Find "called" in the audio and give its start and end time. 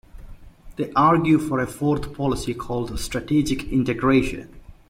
2.55-2.99